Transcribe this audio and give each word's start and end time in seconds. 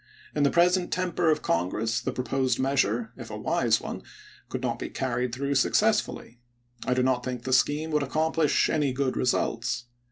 In 0.33 0.41
the 0.41 0.49
present 0.49 0.91
temper 0.91 1.29
of 1.29 1.43
Congress 1.43 2.01
the 2.01 2.11
proposed 2.11 2.57
measure, 2.59 3.11
if 3.17 3.29
a 3.29 3.37
wise 3.37 3.79
one, 3.79 4.01
could 4.49 4.63
not 4.63 4.79
be 4.79 4.89
carried 4.89 5.31
through 5.31 5.53
successfully; 5.53 6.39
I 6.87 6.95
do 6.95 7.03
not 7.03 7.23
think 7.23 7.43
the 7.43 7.53
scheme 7.53 7.91
could 7.91 8.01
accomplish 8.01 8.67
any 8.67 8.93
good 8.93 9.15
results. 9.15 9.85